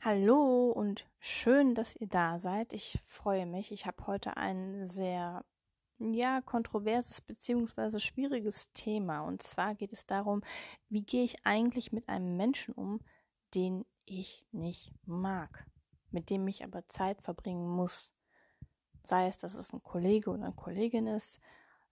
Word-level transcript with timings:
Hallo 0.00 0.70
und 0.70 1.08
schön, 1.18 1.74
dass 1.74 1.96
ihr 1.96 2.06
da 2.06 2.38
seid. 2.38 2.72
Ich 2.72 3.00
freue 3.04 3.46
mich. 3.46 3.72
Ich 3.72 3.84
habe 3.84 4.06
heute 4.06 4.36
ein 4.36 4.86
sehr, 4.86 5.44
ja, 5.98 6.40
kontroverses 6.40 7.20
bzw. 7.20 7.98
schwieriges 7.98 8.72
Thema. 8.74 9.22
Und 9.22 9.42
zwar 9.42 9.74
geht 9.74 9.92
es 9.92 10.06
darum, 10.06 10.44
wie 10.88 11.02
gehe 11.02 11.24
ich 11.24 11.44
eigentlich 11.44 11.90
mit 11.90 12.08
einem 12.08 12.36
Menschen 12.36 12.74
um, 12.74 13.00
den 13.56 13.84
ich 14.04 14.46
nicht 14.52 14.94
mag, 15.04 15.66
mit 16.12 16.30
dem 16.30 16.46
ich 16.46 16.62
aber 16.62 16.88
Zeit 16.88 17.20
verbringen 17.20 17.68
muss. 17.68 18.12
Sei 19.02 19.26
es, 19.26 19.36
dass 19.36 19.56
es 19.56 19.72
ein 19.72 19.82
Kollege 19.82 20.30
oder 20.30 20.44
eine 20.44 20.54
Kollegin 20.54 21.08
ist, 21.08 21.40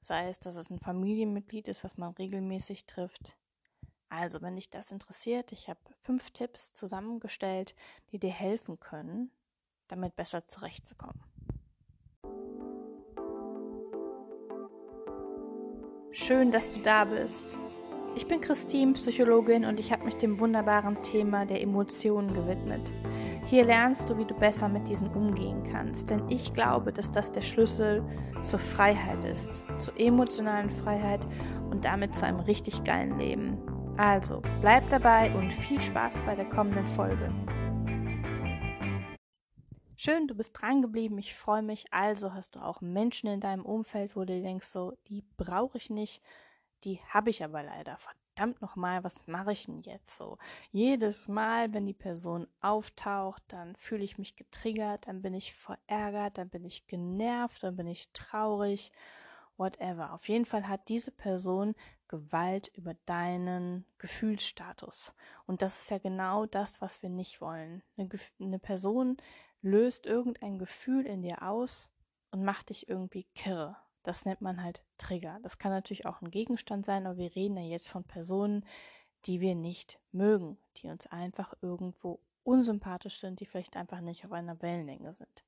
sei 0.01 0.29
es, 0.29 0.39
dass 0.39 0.55
es 0.55 0.71
ein 0.71 0.79
Familienmitglied 0.79 1.67
ist, 1.67 1.83
was 1.83 1.97
man 1.97 2.13
regelmäßig 2.13 2.87
trifft, 2.87 3.37
also, 4.09 4.41
wenn 4.43 4.57
dich 4.57 4.71
das 4.71 4.93
interessiert, 4.93 5.53
ich 5.53 5.69
habe 5.69 5.81
fünf 6.03 6.31
Tipps 6.31 6.73
zusammengestellt, 6.73 7.75
die 8.13 8.19
dir 8.19 8.31
helfen 8.31 8.79
können, 8.79 9.31
damit 9.89 10.17
besser 10.17 10.47
zurechtzukommen. 10.47 11.21
Schön, 16.13 16.51
dass 16.51 16.69
du 16.71 16.81
da 16.81 17.05
bist. 17.05 17.59
Ich 18.17 18.27
bin 18.27 18.41
Christine, 18.41 18.95
Psychologin, 18.95 19.67
und 19.67 19.79
ich 19.79 19.93
habe 19.93 20.05
mich 20.05 20.17
dem 20.17 20.41
wunderbaren 20.41 21.03
Thema 21.03 21.45
der 21.45 21.61
Emotionen 21.61 22.33
gewidmet. 22.33 22.91
Hier 23.45 23.67
lernst 23.67 24.09
du, 24.09 24.17
wie 24.17 24.25
du 24.25 24.35
besser 24.35 24.69
mit 24.69 24.89
diesen 24.89 25.09
umgehen 25.09 25.63
kannst, 25.71 26.09
denn 26.09 26.27
ich 26.31 26.55
glaube, 26.55 26.93
dass 26.93 27.13
das 27.13 27.31
der 27.33 27.43
Schlüssel 27.43 28.03
zur 28.43 28.59
Freiheit 28.59 29.25
ist, 29.25 29.63
zur 29.77 30.01
emotionalen 30.01 30.71
Freiheit 30.71 31.27
und 31.71 31.85
damit 31.85 32.17
zu 32.17 32.25
einem 32.25 32.41
richtig 32.41 32.83
geilen 32.85 33.19
Leben. 33.19 33.76
Also, 33.99 34.43
bleib 34.61 34.91
dabei 34.91 35.35
und 35.35 35.51
viel 35.51 35.81
Spaß 35.81 36.21
bei 36.27 36.35
der 36.35 36.45
kommenden 36.45 36.87
Folge. 36.87 37.33
Schön, 39.97 40.29
du 40.29 40.35
bist 40.35 40.61
dran 40.61 40.83
geblieben. 40.83 41.17
Ich 41.17 41.35
freue 41.35 41.63
mich. 41.63 41.87
Also 41.91 42.35
hast 42.35 42.57
du 42.57 42.61
auch 42.61 42.83
Menschen 42.83 43.31
in 43.31 43.41
deinem 43.41 43.65
Umfeld, 43.65 44.15
wo 44.15 44.27
du 44.27 44.43
denkst, 44.43 44.67
so, 44.67 44.93
die 45.09 45.25
brauche 45.39 45.79
ich 45.79 45.89
nicht, 45.89 46.23
die 46.85 47.01
habe 47.09 47.31
ich 47.31 47.43
aber 47.43 47.63
leider. 47.63 47.97
Verdammt 47.97 48.61
nochmal, 48.61 49.03
was 49.03 49.27
mache 49.27 49.53
ich 49.53 49.65
denn 49.65 49.81
jetzt 49.81 50.19
so? 50.19 50.37
Jedes 50.73 51.27
Mal, 51.27 51.73
wenn 51.73 51.87
die 51.87 51.95
Person 51.95 52.49
auftaucht, 52.61 53.43
dann 53.49 53.77
fühle 53.77 54.05
ich 54.05 54.19
mich 54.19 54.37
getriggert, 54.37 55.09
dann 55.09 55.23
bin 55.23 55.33
ich 55.33 55.55
verärgert, 55.55 56.37
dann 56.37 56.51
bin 56.51 56.67
ich 56.67 56.87
genervt, 56.87 57.63
dann 57.63 57.77
bin 57.77 57.87
ich 57.87 58.13
traurig 58.13 58.93
whatever. 59.57 60.13
Auf 60.13 60.29
jeden 60.29 60.45
Fall 60.45 60.69
hat 60.69 60.89
diese 60.89 61.11
Person 61.11 61.75
Gewalt 62.09 62.69
über 62.75 62.95
deinen 63.07 63.85
Gefühlsstatus. 63.99 65.15
Und 65.47 65.63
das 65.63 65.83
ist 65.83 65.91
ja 65.91 65.99
genau 65.99 66.47
das, 66.47 66.81
was 66.81 67.03
wir 67.03 67.11
nicht 67.11 67.41
wollen. 67.41 67.83
Eine, 67.97 68.09
eine, 68.41 68.59
Person 68.59 69.17
löst 69.63 70.07
irgendein 70.07 70.59
Gefühl 70.59 71.07
in 71.07 71.23
dir 71.23 71.43
aus 71.43 71.91
und 72.31 72.45
macht 72.45 72.71
dich 72.71 72.89
irgendwie 72.89 73.25
kirre. 73.35 73.77
Das 74.03 74.25
nennt 74.25 74.41
man 74.41 74.63
halt 74.63 74.85
Trigger. 74.99 75.41
Das 75.43 75.59
kann 75.59 75.73
natürlich 75.73 76.07
auch 76.07 76.23
ein 76.23 76.31
Gegenstand 76.31 76.87
sein, 76.87 77.07
aber 77.07 77.17
wir 77.17 77.35
reden 77.35 77.57
ja 77.57 77.65
jetzt 77.65 77.89
von 77.89 78.05
Personen, 78.05 78.65
die 79.25 79.41
wir 79.41 79.55
nicht 79.55 79.99
mögen, 80.13 80.59
die 80.77 80.89
uns 80.89 81.07
einfach 81.09 81.55
irgendwo 81.61 82.21
unsympathisch 82.45 83.19
sind, 83.19 83.41
die 83.41 83.47
vielleicht 83.47 83.77
einfach 83.77 84.01
nicht 84.01 84.25
auf 84.25 84.33
einer 84.33 84.63
Wellenlänge 84.63 85.13
sind. 85.13 85.45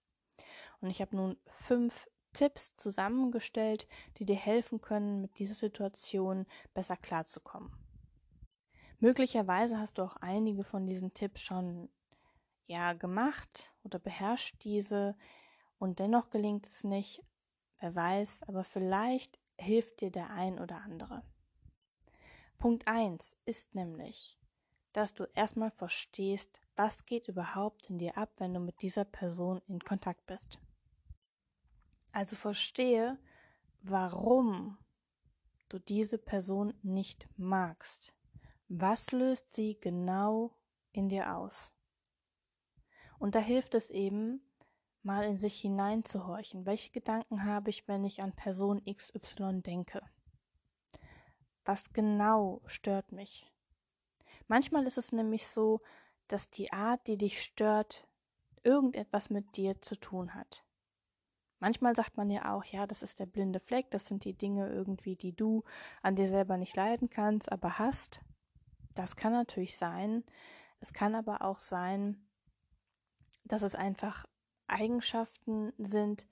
Und 0.81 0.91
ich 0.91 1.01
habe 1.01 1.15
nun 1.15 1.37
fünf 1.47 2.09
Tipps 2.33 2.75
zusammengestellt, 2.77 3.87
die 4.19 4.25
dir 4.25 4.37
helfen 4.37 4.81
können, 4.81 5.21
mit 5.21 5.39
dieser 5.39 5.55
Situation 5.55 6.47
besser 6.75 6.97
klarzukommen. 6.97 7.73
Möglicherweise 9.01 9.79
hast 9.79 9.99
du 9.99 10.03
auch 10.03 10.17
einige 10.17 10.65
von 10.65 10.87
diesen 10.87 11.15
Tipps 11.15 11.41
schon 11.41 11.89
ja 12.67 12.93
gemacht 12.93 13.73
oder 13.85 13.99
beherrscht 13.99 14.63
diese 14.65 15.17
und 15.79 15.99
dennoch 15.99 16.31
gelingt 16.31 16.67
es 16.67 16.85
nicht. 16.85 17.23
Wer 17.81 17.95
weiß, 17.95 18.43
aber 18.49 18.65
vielleicht 18.65 19.39
hilft 19.57 20.01
dir 20.01 20.11
der 20.11 20.31
ein 20.31 20.59
oder 20.59 20.77
andere. 20.83 21.23
Punkt 22.59 22.89
1 22.89 23.37
ist 23.45 23.75
nämlich, 23.77 24.37
dass 24.93 25.15
du 25.15 25.25
erstmal 25.35 25.71
verstehst, 25.71 26.61
was 26.75 27.07
geht 27.07 27.29
überhaupt 27.29 27.89
in 27.89 27.99
dir 27.99 28.19
ab, 28.19 28.33
wenn 28.39 28.53
du 28.53 28.59
mit 28.59 28.83
dieser 28.83 29.05
Person 29.05 29.61
in 29.69 29.79
Kontakt 29.79 30.27
bist. 30.27 30.59
Also 32.13 32.37
verstehe, 32.37 33.19
warum 33.83 34.79
du 35.69 35.79
diese 35.79 36.19
Person 36.19 36.75
nicht 36.83 37.29
magst. 37.37 38.13
Was 38.69 39.13
löst 39.13 39.53
sie 39.53 39.79
genau 39.81 40.55
in 40.93 41.09
dir 41.09 41.37
aus? 41.37 41.73
Und 43.19 43.35
da 43.35 43.41
hilft 43.41 43.75
es 43.75 43.91
eben, 43.91 44.43
mal 45.03 45.25
in 45.25 45.39
sich 45.39 45.61
hineinzuhorchen. 45.61 46.67
Welche 46.67 46.91
Gedanken 46.91 47.45
habe 47.45 47.71
ich, 47.71 47.89
wenn 47.89 48.05
ich 48.05 48.21
an 48.23 48.33
Person 48.33 48.85
XY 48.85 49.63
denke? 49.63 50.03
Was 51.65 51.93
genau 51.93 52.63
stört 52.67 53.13
mich? 53.13 53.51
Manchmal 54.49 54.87
ist 54.87 54.99
es 54.99 55.13
nämlich 55.13 55.47
so, 55.47 55.81
dass 56.29 56.51
die 56.51 56.73
Art, 56.73 57.07
die 57.07 57.17
dich 57.17 57.43
stört, 57.43 58.07
irgendetwas 58.63 59.31
mit 59.31 59.57
dir 59.57 59.81
zu 59.81 59.97
tun 59.97 60.35
hat. 60.35 60.65
Manchmal 61.61 61.97
sagt 61.97 62.17
man 62.17 62.31
ja 62.31 62.55
auch, 62.55 62.65
ja, 62.65 62.87
das 62.87 63.03
ist 63.03 63.19
der 63.19 63.27
blinde 63.27 63.61
Fleck, 63.61 63.91
das 63.91 64.07
sind 64.07 64.25
die 64.25 64.35
Dinge 64.35 64.69
irgendwie, 64.69 65.17
die 65.17 65.35
du 65.35 65.65
an 66.03 66.15
dir 66.15 66.29
selber 66.29 66.57
nicht 66.57 66.77
leiden 66.77 67.11
kannst, 67.11 67.51
aber 67.51 67.79
hast. 67.79 68.21
Das 68.95 69.17
kann 69.17 69.33
natürlich 69.33 69.77
sein. 69.77 70.25
Es 70.81 70.93
kann 70.93 71.15
aber 71.15 71.43
auch 71.43 71.59
sein, 71.59 72.29
dass 73.45 73.63
es 73.63 73.75
einfach 73.75 74.27
Eigenschaften 74.69 75.73
sind, 75.79 76.27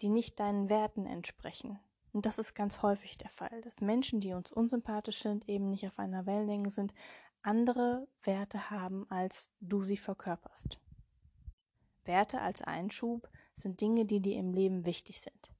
die 0.00 0.08
nicht 0.08 0.40
deinen 0.40 0.68
Werten 0.68 1.06
entsprechen. 1.06 1.78
Und 2.12 2.26
das 2.26 2.38
ist 2.38 2.54
ganz 2.54 2.82
häufig 2.82 3.18
der 3.18 3.28
Fall, 3.28 3.60
dass 3.62 3.80
Menschen, 3.80 4.20
die 4.20 4.32
uns 4.32 4.50
unsympathisch 4.50 5.20
sind, 5.22 5.48
eben 5.48 5.70
nicht 5.70 5.86
auf 5.86 5.98
einer 5.98 6.26
Wellenlänge 6.26 6.70
sind, 6.70 6.94
andere 7.42 8.08
Werte 8.22 8.70
haben, 8.70 9.08
als 9.10 9.52
du 9.60 9.82
sie 9.82 9.96
verkörperst. 9.96 10.80
Werte 12.04 12.40
als 12.40 12.62
Einschub 12.62 13.28
sind 13.56 13.80
Dinge, 13.80 14.04
die 14.04 14.20
dir 14.20 14.36
im 14.36 14.52
Leben 14.52 14.86
wichtig 14.86 15.20
sind. 15.20 15.50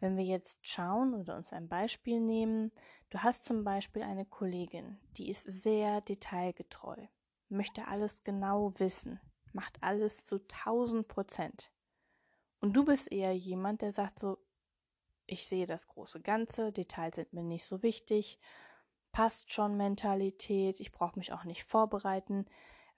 Wenn 0.00 0.16
wir 0.16 0.24
jetzt 0.24 0.66
schauen 0.66 1.14
oder 1.14 1.36
uns 1.36 1.52
ein 1.52 1.68
Beispiel 1.68 2.20
nehmen, 2.20 2.72
du 3.10 3.18
hast 3.18 3.44
zum 3.44 3.64
Beispiel 3.64 4.02
eine 4.02 4.24
Kollegin, 4.24 4.98
die 5.16 5.28
ist 5.28 5.44
sehr 5.44 6.00
detailgetreu, 6.00 6.96
möchte 7.48 7.88
alles 7.88 8.22
genau 8.22 8.72
wissen, 8.78 9.20
macht 9.52 9.82
alles 9.82 10.24
zu 10.24 10.36
1000 10.36 11.08
Prozent. 11.08 11.72
Und 12.60 12.74
du 12.74 12.84
bist 12.84 13.10
eher 13.10 13.34
jemand, 13.34 13.82
der 13.82 13.92
sagt 13.92 14.18
so, 14.18 14.38
ich 15.26 15.46
sehe 15.46 15.66
das 15.66 15.86
große 15.88 16.20
Ganze, 16.20 16.72
Details 16.72 17.16
sind 17.16 17.32
mir 17.32 17.42
nicht 17.42 17.64
so 17.64 17.82
wichtig, 17.82 18.38
passt 19.12 19.52
schon 19.52 19.76
Mentalität, 19.76 20.80
ich 20.80 20.92
brauche 20.92 21.18
mich 21.18 21.32
auch 21.32 21.44
nicht 21.44 21.64
vorbereiten. 21.64 22.46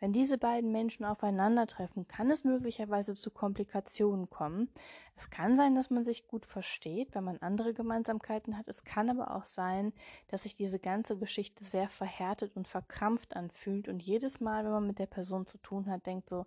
Wenn 0.00 0.14
diese 0.14 0.38
beiden 0.38 0.72
Menschen 0.72 1.04
aufeinandertreffen, 1.04 2.08
kann 2.08 2.30
es 2.30 2.42
möglicherweise 2.42 3.14
zu 3.14 3.30
Komplikationen 3.30 4.30
kommen. 4.30 4.70
Es 5.14 5.28
kann 5.28 5.58
sein, 5.58 5.74
dass 5.74 5.90
man 5.90 6.06
sich 6.06 6.26
gut 6.26 6.46
versteht, 6.46 7.14
wenn 7.14 7.24
man 7.24 7.36
andere 7.38 7.74
Gemeinsamkeiten 7.74 8.56
hat. 8.56 8.66
Es 8.66 8.84
kann 8.84 9.10
aber 9.10 9.36
auch 9.36 9.44
sein, 9.44 9.92
dass 10.28 10.44
sich 10.44 10.54
diese 10.54 10.78
ganze 10.78 11.18
Geschichte 11.18 11.64
sehr 11.64 11.90
verhärtet 11.90 12.56
und 12.56 12.66
verkrampft 12.66 13.36
anfühlt 13.36 13.88
und 13.88 14.02
jedes 14.02 14.40
Mal, 14.40 14.64
wenn 14.64 14.72
man 14.72 14.86
mit 14.86 14.98
der 14.98 15.06
Person 15.06 15.46
zu 15.46 15.58
tun 15.58 15.90
hat, 15.90 16.06
denkt 16.06 16.30
so, 16.30 16.46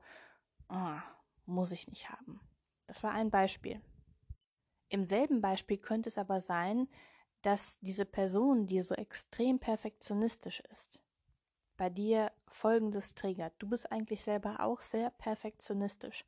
oh, 0.69 0.97
muss 1.45 1.71
ich 1.71 1.87
nicht 1.87 2.09
haben. 2.09 2.39
Das 2.87 3.03
war 3.03 3.11
ein 3.11 3.29
Beispiel. 3.29 3.79
Im 4.89 5.05
selben 5.05 5.41
Beispiel 5.41 5.77
könnte 5.77 6.09
es 6.09 6.17
aber 6.17 6.39
sein, 6.39 6.87
dass 7.43 7.79
diese 7.81 8.05
Person, 8.05 8.65
die 8.65 8.79
so 8.79 8.95
extrem 8.95 9.59
perfektionistisch 9.59 10.61
ist, 10.71 11.02
bei 11.77 11.89
dir 11.89 12.31
Folgendes 12.47 13.15
triggert. 13.15 13.53
Du 13.59 13.67
bist 13.67 13.91
eigentlich 13.91 14.21
selber 14.21 14.59
auch 14.59 14.81
sehr 14.81 15.09
perfektionistisch, 15.09 16.25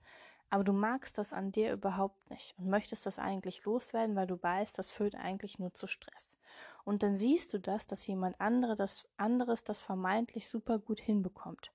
aber 0.49 0.63
du 0.63 0.73
magst 0.73 1.17
das 1.17 1.33
an 1.33 1.51
dir 1.51 1.73
überhaupt 1.73 2.29
nicht 2.29 2.55
und 2.57 2.69
möchtest 2.69 3.05
das 3.05 3.19
eigentlich 3.19 3.63
loswerden, 3.65 4.15
weil 4.15 4.27
du 4.27 4.41
weißt, 4.41 4.77
das 4.77 4.91
führt 4.91 5.15
eigentlich 5.15 5.59
nur 5.59 5.73
zu 5.73 5.87
Stress. 5.87 6.37
Und 6.83 7.03
dann 7.03 7.15
siehst 7.15 7.53
du 7.53 7.59
das, 7.59 7.87
dass 7.87 8.05
jemand 8.05 8.39
andere 8.39 8.75
das, 8.75 9.07
anderes 9.17 9.63
das 9.63 9.81
vermeintlich 9.81 10.47
super 10.47 10.79
gut 10.79 10.99
hinbekommt. 10.99 11.71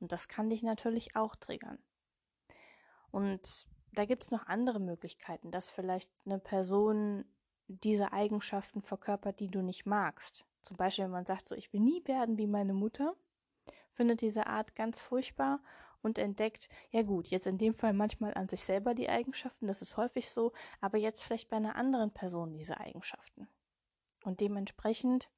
Und 0.00 0.12
das 0.12 0.28
kann 0.28 0.50
dich 0.50 0.62
natürlich 0.62 1.16
auch 1.16 1.36
triggern. 1.36 1.78
Und 3.10 3.66
da 3.92 4.04
gibt 4.04 4.22
es 4.22 4.30
noch 4.30 4.46
andere 4.46 4.80
Möglichkeiten, 4.80 5.50
dass 5.50 5.68
vielleicht 5.68 6.10
eine 6.24 6.38
Person 6.38 7.24
diese 7.68 8.12
Eigenschaften 8.12 8.82
verkörpert, 8.82 9.40
die 9.40 9.48
du 9.48 9.62
nicht 9.62 9.86
magst. 9.86 10.44
Zum 10.62 10.76
Beispiel, 10.76 11.04
wenn 11.04 11.12
man 11.12 11.26
sagt, 11.26 11.48
so, 11.48 11.54
ich 11.54 11.72
will 11.72 11.80
nie 11.80 12.02
werden 12.06 12.38
wie 12.38 12.46
meine 12.46 12.74
Mutter, 12.74 13.14
findet 13.90 14.20
diese 14.20 14.46
Art 14.46 14.74
ganz 14.74 15.00
furchtbar 15.00 15.60
und 16.02 16.18
entdeckt, 16.18 16.68
ja 16.90 17.02
gut, 17.02 17.28
jetzt 17.28 17.46
in 17.46 17.58
dem 17.58 17.74
Fall 17.74 17.92
manchmal 17.92 18.34
an 18.34 18.48
sich 18.48 18.64
selber 18.64 18.94
die 18.94 19.08
Eigenschaften, 19.08 19.66
das 19.66 19.82
ist 19.82 19.96
häufig 19.96 20.30
so, 20.30 20.52
aber 20.80 20.98
jetzt 20.98 21.22
vielleicht 21.22 21.48
bei 21.48 21.56
einer 21.56 21.76
anderen 21.76 22.10
Person 22.10 22.54
diese 22.54 22.80
Eigenschaften. 22.80 23.48
Und 24.24 24.40
dementsprechend 24.40 25.30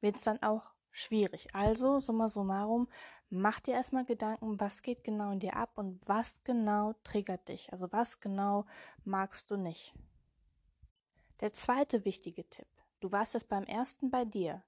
wird 0.00 0.16
es 0.16 0.22
dann 0.22 0.42
auch 0.42 0.72
schwierig. 0.90 1.54
Also, 1.54 1.98
summa 2.00 2.28
summarum, 2.28 2.88
mach 3.30 3.60
dir 3.60 3.74
erstmal 3.74 4.04
Gedanken, 4.04 4.60
was 4.60 4.82
geht 4.82 5.04
genau 5.04 5.32
in 5.32 5.40
dir 5.40 5.56
ab 5.56 5.72
und 5.76 6.00
was 6.06 6.42
genau 6.44 6.94
triggert 7.04 7.48
dich. 7.48 7.72
Also, 7.72 7.90
was 7.92 8.20
genau 8.20 8.66
magst 9.04 9.50
du 9.50 9.56
nicht. 9.56 9.94
Der 11.40 11.52
zweite 11.52 12.04
wichtige 12.04 12.48
Tipp. 12.48 12.68
Du 13.02 13.10
warst 13.10 13.34
es 13.34 13.42
beim 13.42 13.64
ersten 13.64 14.12
bei 14.12 14.24
dir. 14.24 14.62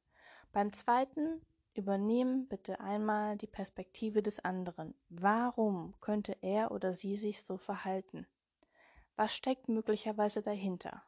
Beim 0.51 0.73
zweiten 0.73 1.41
übernehmen 1.73 2.49
bitte 2.49 2.81
einmal 2.81 3.39
die 3.39 3.47
Perspektive 3.47 4.25
des 4.25 4.41
anderen. 4.41 4.97
Warum 5.09 5.95
könnte 6.01 6.37
er 6.41 6.73
oder 6.73 6.95
sie 6.95 7.17
sich 7.17 7.45
so 7.45 7.57
verhalten? 7.57 8.27
Was 9.15 9.37
steckt 9.37 9.69
möglicherweise 9.69 10.43
dahinter? 10.43 11.05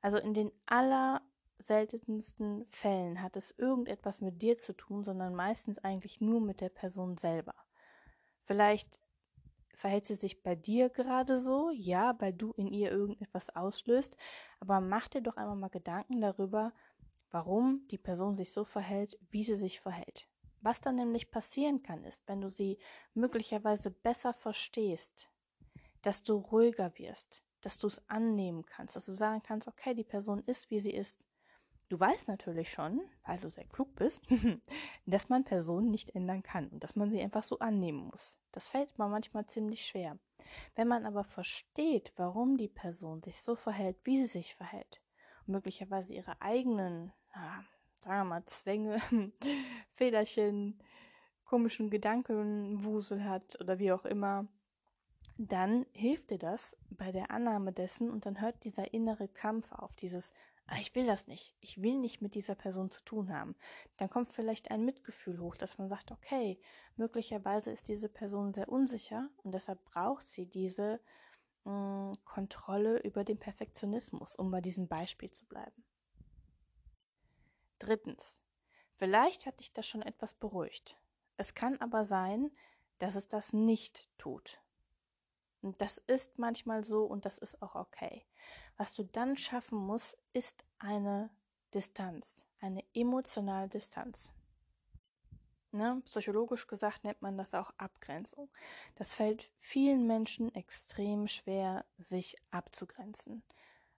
Also 0.00 0.18
in 0.18 0.34
den 0.34 0.52
aller 0.66 1.20
seltensten 1.58 2.64
Fällen 2.68 3.22
hat 3.22 3.34
es 3.34 3.50
irgendetwas 3.58 4.20
mit 4.20 4.40
dir 4.40 4.56
zu 4.56 4.72
tun, 4.72 5.02
sondern 5.02 5.34
meistens 5.34 5.80
eigentlich 5.80 6.20
nur 6.20 6.40
mit 6.40 6.60
der 6.60 6.68
Person 6.68 7.16
selber. 7.16 7.56
Vielleicht 8.42 9.00
verhält 9.76 10.06
sie 10.06 10.14
sich 10.14 10.42
bei 10.42 10.54
dir 10.54 10.88
gerade 10.88 11.38
so, 11.38 11.70
ja, 11.70 12.18
weil 12.18 12.32
du 12.32 12.52
in 12.52 12.72
ihr 12.72 12.90
irgendetwas 12.90 13.54
auslöst, 13.54 14.16
aber 14.58 14.80
mach 14.80 15.06
dir 15.06 15.20
doch 15.20 15.36
einmal 15.36 15.56
mal 15.56 15.68
Gedanken 15.68 16.22
darüber, 16.22 16.72
warum 17.30 17.86
die 17.88 17.98
Person 17.98 18.34
sich 18.34 18.52
so 18.52 18.64
verhält, 18.64 19.18
wie 19.30 19.44
sie 19.44 19.54
sich 19.54 19.80
verhält. 19.80 20.28
Was 20.62 20.80
dann 20.80 20.94
nämlich 20.94 21.30
passieren 21.30 21.82
kann, 21.82 22.04
ist, 22.04 22.26
wenn 22.26 22.40
du 22.40 22.48
sie 22.48 22.78
möglicherweise 23.12 23.90
besser 23.90 24.32
verstehst, 24.32 25.28
dass 26.00 26.22
du 26.22 26.36
ruhiger 26.36 26.98
wirst, 26.98 27.44
dass 27.60 27.78
du 27.78 27.88
es 27.88 28.02
annehmen 28.08 28.64
kannst, 28.64 28.96
dass 28.96 29.04
du 29.04 29.12
sagen 29.12 29.42
kannst, 29.42 29.68
okay, 29.68 29.92
die 29.92 30.04
Person 30.04 30.42
ist, 30.46 30.70
wie 30.70 30.80
sie 30.80 30.92
ist, 30.92 31.26
Du 31.88 32.00
weißt 32.00 32.26
natürlich 32.26 32.72
schon, 32.72 33.00
weil 33.24 33.38
du 33.38 33.48
sehr 33.48 33.64
klug 33.64 33.94
bist, 33.94 34.22
dass 35.06 35.28
man 35.28 35.44
Personen 35.44 35.90
nicht 35.90 36.10
ändern 36.10 36.42
kann 36.42 36.68
und 36.68 36.82
dass 36.82 36.96
man 36.96 37.10
sie 37.10 37.20
einfach 37.20 37.44
so 37.44 37.60
annehmen 37.60 38.08
muss. 38.10 38.40
Das 38.50 38.66
fällt 38.66 38.98
mir 38.98 39.08
manchmal 39.08 39.46
ziemlich 39.46 39.86
schwer. 39.86 40.18
Wenn 40.74 40.88
man 40.88 41.06
aber 41.06 41.22
versteht, 41.22 42.12
warum 42.16 42.56
die 42.56 42.68
Person 42.68 43.22
sich 43.22 43.40
so 43.40 43.54
verhält, 43.54 43.96
wie 44.04 44.18
sie 44.18 44.26
sich 44.26 44.56
verhält, 44.56 45.00
und 45.46 45.52
möglicherweise 45.52 46.12
ihre 46.12 46.40
eigenen, 46.42 47.12
ja, 47.34 47.64
sagen 48.00 48.20
wir 48.20 48.24
mal, 48.24 48.46
Zwänge, 48.46 49.00
Federchen, 49.90 50.80
komischen 51.44 51.90
Gedankenwusel 51.90 53.24
hat 53.24 53.60
oder 53.60 53.78
wie 53.78 53.92
auch 53.92 54.04
immer, 54.04 54.48
dann 55.38 55.86
hilft 55.92 56.30
dir 56.30 56.38
das 56.38 56.76
bei 56.90 57.12
der 57.12 57.30
Annahme 57.30 57.72
dessen 57.72 58.10
und 58.10 58.26
dann 58.26 58.40
hört 58.40 58.64
dieser 58.64 58.92
innere 58.92 59.28
Kampf 59.28 59.70
auf, 59.70 59.94
dieses 59.94 60.32
ich 60.74 60.94
will 60.94 61.06
das 61.06 61.28
nicht, 61.28 61.54
ich 61.60 61.80
will 61.80 61.98
nicht 61.98 62.20
mit 62.20 62.34
dieser 62.34 62.56
Person 62.56 62.90
zu 62.90 63.02
tun 63.04 63.32
haben, 63.32 63.54
dann 63.96 64.10
kommt 64.10 64.32
vielleicht 64.32 64.70
ein 64.70 64.84
Mitgefühl 64.84 65.38
hoch, 65.38 65.56
dass 65.56 65.78
man 65.78 65.88
sagt, 65.88 66.10
okay, 66.10 66.60
möglicherweise 66.96 67.70
ist 67.70 67.88
diese 67.88 68.08
Person 68.08 68.52
sehr 68.52 68.68
unsicher 68.68 69.28
und 69.44 69.52
deshalb 69.52 69.84
braucht 69.84 70.26
sie 70.26 70.46
diese 70.46 71.00
mh, 71.64 72.12
mm, 72.12 72.24
Kontrolle 72.24 72.98
über 73.02 73.22
den 73.22 73.38
Perfektionismus, 73.38 74.34
um 74.34 74.50
bei 74.50 74.60
diesem 74.60 74.88
Beispiel 74.88 75.30
zu 75.30 75.46
bleiben. 75.46 75.84
Drittens, 77.78 78.40
vielleicht 78.96 79.46
hat 79.46 79.60
dich 79.60 79.72
das 79.72 79.86
schon 79.86 80.02
etwas 80.02 80.34
beruhigt. 80.34 80.96
Es 81.36 81.54
kann 81.54 81.80
aber 81.80 82.04
sein, 82.04 82.50
dass 82.98 83.14
es 83.14 83.28
das 83.28 83.52
nicht 83.52 84.08
tut. 84.18 84.60
Und 85.66 85.80
das 85.80 85.98
ist 85.98 86.38
manchmal 86.38 86.84
so 86.84 87.02
und 87.02 87.24
das 87.24 87.38
ist 87.38 87.60
auch 87.60 87.74
okay. 87.74 88.24
Was 88.76 88.94
du 88.94 89.02
dann 89.02 89.36
schaffen 89.36 89.76
musst, 89.76 90.16
ist 90.32 90.64
eine 90.78 91.28
Distanz, 91.74 92.46
eine 92.60 92.84
emotionale 92.94 93.68
Distanz. 93.68 94.32
Ne? 95.72 96.00
Psychologisch 96.04 96.68
gesagt 96.68 97.02
nennt 97.02 97.20
man 97.20 97.36
das 97.36 97.52
auch 97.52 97.72
Abgrenzung. 97.78 98.48
Das 98.94 99.12
fällt 99.12 99.50
vielen 99.58 100.06
Menschen 100.06 100.54
extrem 100.54 101.26
schwer, 101.26 101.84
sich 101.98 102.36
abzugrenzen. 102.52 103.42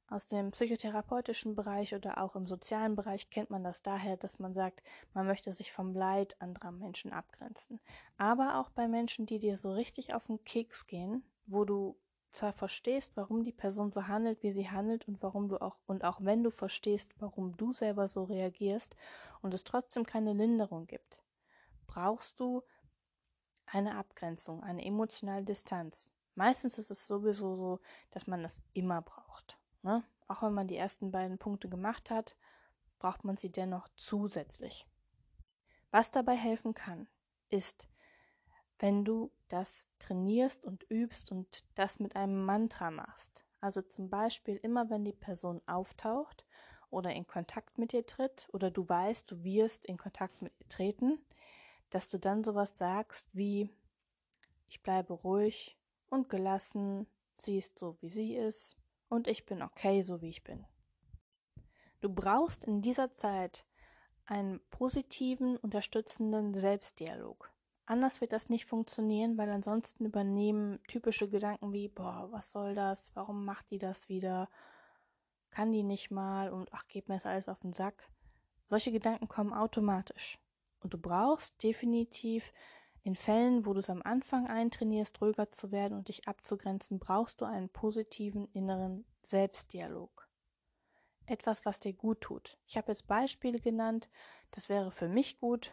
Aus 0.07 0.25
dem 0.25 0.53
psychotherapeutischen 0.53 1.55
Bereich 1.55 1.95
oder 1.95 2.17
auch 2.23 2.35
im 2.35 2.47
sozialen 2.47 2.97
Bereich 2.97 3.29
kennt 3.29 3.51
man 3.51 3.63
das 3.63 3.83
daher, 3.83 4.17
dass 4.17 4.39
man 4.39 4.55
sagt, 4.55 4.83
man 5.13 5.27
möchte 5.27 5.53
sich 5.53 5.71
vom 5.71 5.93
Leid 5.93 6.41
anderer 6.41 6.73
Menschen 6.73 7.13
abgrenzen. 7.13 7.79
Aber 8.17 8.59
auch 8.59 8.71
bei 8.71 8.89
Menschen, 8.89 9.27
die 9.27 9.39
dir 9.39 9.59
so 9.59 9.71
richtig 9.71 10.15
auf 10.15 10.29
den 10.29 10.43
Keks 10.45 10.87
gehen, 10.87 11.23
wo 11.49 11.65
du 11.65 11.99
zwar 12.33 12.53
verstehst, 12.53 13.13
warum 13.17 13.43
die 13.43 13.53
Person 13.53 13.91
so 13.91 14.07
handelt, 14.07 14.43
wie 14.43 14.51
sie 14.51 14.71
handelt 14.71 15.09
und 15.09 15.23
warum 15.23 15.49
du 15.49 15.61
auch 15.61 15.77
und 15.87 16.05
auch 16.05 16.19
wenn 16.21 16.43
du 16.43 16.51
verstehst, 16.51 17.13
warum 17.19 17.57
du 17.57 17.73
selber 17.73 18.07
so 18.07 18.25
reagierst 18.25 18.97
und 19.41 19.55
es 19.55 19.65
trotzdem 19.65 20.05
keine 20.05 20.35
Linderung 20.35 20.87
gibt, 20.87 21.23
brauchst 21.87 22.39
du 22.39 22.63
eine 23.67 23.97
Abgrenzung, 23.97 24.63
eine 24.63 24.85
emotionale 24.85 25.45
Distanz. 25.45 26.13
Meistens 26.35 26.79
ist 26.79 26.91
es 26.91 27.07
sowieso 27.07 27.57
so, 27.57 27.81
dass 28.11 28.27
man 28.27 28.43
das 28.43 28.63
immer 28.73 29.03
braucht. 29.03 29.59
Ne? 29.83 30.05
Auch 30.29 30.43
wenn 30.43 30.55
man 30.55 30.69
die 30.69 30.77
ersten 30.77 31.11
beiden 31.11 31.39
Punkte 31.39 31.69
gemacht 31.69 32.11
hat, 32.11 32.37
braucht 32.99 33.25
man 33.25 33.37
sie 33.37 33.51
dennoch 33.51 33.89
zusätzlich. 33.97 34.87
Was 35.91 36.11
dabei 36.11 36.37
helfen 36.37 36.75
kann, 36.75 37.09
ist, 37.49 37.89
wenn 38.79 39.05
du 39.05 39.33
das 39.49 39.89
trainierst 39.99 40.65
und 40.65 40.85
übst 40.91 41.31
und 41.31 41.65
das 41.75 41.99
mit 41.99 42.17
einem 42.17 42.45
Mantra 42.45 42.91
machst. 42.91 43.45
Also 43.61 43.83
zum 43.83 44.09
Beispiel 44.09 44.57
immer, 44.63 44.89
wenn 44.91 45.05
die 45.05 45.13
Person 45.13 45.61
auftaucht 45.67 46.45
oder 46.91 47.13
in 47.13 47.27
Kontakt 47.27 47.79
mit 47.79 47.93
dir 47.93 48.07
tritt 48.07 48.49
oder 48.53 48.71
du 48.71 48.89
weißt, 48.89 49.31
du 49.31 49.43
wirst 49.43 49.87
in 49.87 49.97
Kontakt 49.97 50.43
mit 50.43 50.53
ihr 50.61 50.69
treten, 50.69 51.19
dass 51.91 52.09
du 52.09 52.19
dann 52.19 52.45
sowas 52.45 52.77
sagst 52.77 53.29
wie 53.33 53.71
ich 54.69 54.83
bleibe 54.83 55.15
ruhig 55.15 55.77
und 56.11 56.29
gelassen, 56.29 57.07
sie 57.39 57.59
ist 57.59 57.79
so, 57.79 57.97
wie 58.01 58.11
sie 58.11 58.37
ist 58.37 58.77
und 59.09 59.27
ich 59.27 59.47
bin 59.47 59.63
okay, 59.63 60.03
so 60.03 60.21
wie 60.21 60.29
ich 60.29 60.45
bin. 60.45 60.67
Du 62.01 62.09
brauchst 62.09 62.65
in 62.65 62.81
dieser 62.81 63.11
Zeit 63.11 63.65
einen 64.25 64.61
positiven, 64.71 65.57
unterstützenden 65.57 66.55
Selbstdialog. 66.55 67.51
Anders 67.89 68.21
wird 68.21 68.35
das 68.35 68.51
nicht 68.51 68.67
funktionieren, 68.67 69.39
weil 69.39 69.49
ansonsten 69.49 70.05
übernehmen 70.05 70.79
typische 70.89 71.27
Gedanken 71.27 71.73
wie, 71.73 71.89
boah, 71.89 72.29
was 72.31 72.51
soll 72.51 72.75
das? 72.75 73.17
Warum 73.17 73.47
macht 73.47 73.71
die 73.71 73.79
das 73.79 74.11
wieder? 74.11 74.51
Kann 75.49 75.73
die 75.73 75.83
nicht 75.83 76.11
mal? 76.11 76.53
Und 76.53 76.71
ach, 76.75 76.87
geht 76.89 77.09
mir 77.09 77.15
das 77.15 77.25
alles 77.25 77.49
auf 77.49 77.61
den 77.61 77.73
Sack. 77.73 78.11
Solche 78.67 78.93
Gedanken 78.93 79.27
kommen 79.27 79.55
automatisch. 79.55 80.39
Und 80.81 80.93
du 80.93 80.99
brauchst 80.99 81.63
definitiv 81.63 82.53
in 83.05 83.15
Fällen, 83.15 83.65
wo 83.65 83.73
du 83.73 83.79
es 83.79 83.89
am 83.89 84.03
Anfang 84.03 84.49
eintrainierst, 84.49 85.23
ruhiger 85.23 85.51
zu 85.51 85.73
werden 85.73 85.97
und 85.97 86.09
dich 86.09 86.29
abzugrenzen, 86.29 86.99
brauchst 86.99 87.41
du 87.41 87.47
einen 87.47 87.71
positiven 87.71 88.49
inneren 88.53 89.07
Selbstdialog. 89.23 90.29
Etwas, 91.25 91.65
was 91.65 91.81
dir 91.81 91.95
gut 91.95 92.21
tut. 92.21 92.59
Ich 92.67 92.77
habe 92.77 92.89
jetzt 92.93 93.07
Beispiele 93.07 93.61
genannt. 93.61 94.11
Das 94.51 94.69
wäre 94.69 94.91
für 94.91 95.09
mich 95.09 95.41
gut, 95.41 95.73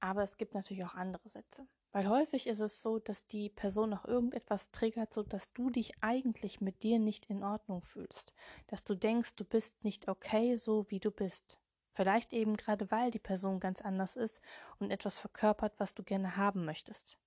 aber 0.00 0.22
es 0.22 0.36
gibt 0.36 0.54
natürlich 0.54 0.84
auch 0.84 0.94
andere 0.94 1.28
Sätze. 1.28 1.66
Weil 1.92 2.08
häufig 2.08 2.46
ist 2.46 2.60
es 2.60 2.82
so, 2.82 2.98
dass 2.98 3.26
die 3.26 3.48
Person 3.48 3.90
noch 3.90 4.04
irgendetwas 4.04 4.70
triggert, 4.70 5.12
so 5.12 5.22
dass 5.22 5.52
du 5.52 5.70
dich 5.70 6.02
eigentlich 6.02 6.60
mit 6.60 6.82
dir 6.82 6.98
nicht 6.98 7.26
in 7.26 7.42
Ordnung 7.42 7.82
fühlst. 7.82 8.32
Dass 8.68 8.84
du 8.84 8.94
denkst, 8.94 9.34
du 9.34 9.44
bist 9.44 9.82
nicht 9.82 10.08
okay, 10.08 10.56
so 10.56 10.88
wie 10.88 11.00
du 11.00 11.10
bist. 11.10 11.58
Vielleicht 11.92 12.32
eben 12.32 12.56
gerade 12.56 12.90
weil 12.92 13.10
die 13.10 13.18
Person 13.18 13.58
ganz 13.58 13.80
anders 13.80 14.14
ist 14.14 14.40
und 14.78 14.92
etwas 14.92 15.18
verkörpert, 15.18 15.74
was 15.78 15.94
du 15.94 16.04
gerne 16.04 16.36
haben 16.36 16.64
möchtest. 16.64 17.18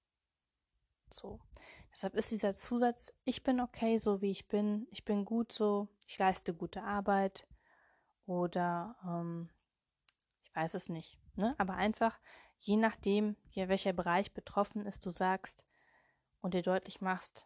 So. 1.12 1.40
Deshalb 1.92 2.16
ist 2.16 2.32
dieser 2.32 2.54
Zusatz, 2.54 3.14
ich 3.24 3.44
bin 3.44 3.60
okay, 3.60 3.98
so 3.98 4.22
wie 4.22 4.32
ich 4.32 4.48
bin, 4.48 4.88
ich 4.90 5.06
bin 5.06 5.26
gut 5.26 5.52
so, 5.52 5.90
ich 6.08 6.18
leiste 6.18 6.54
gute 6.54 6.82
Arbeit 6.84 7.46
oder 8.26 8.96
ähm, 9.06 9.50
ich 10.42 10.56
weiß 10.56 10.74
es 10.74 10.90
nicht. 10.90 11.20
Ne? 11.36 11.54
Aber 11.58 11.76
einfach 11.76 12.20
je 12.64 12.78
nachdem, 12.78 13.36
ja, 13.52 13.68
welcher 13.68 13.94
Bereich 13.94 14.34
betroffen 14.34 14.86
ist, 14.86 15.06
du 15.06 15.10
sagst 15.10 15.66
und 16.42 16.54
dir 16.54 16.64
deutlich 16.64 17.02
machst, 17.02 17.46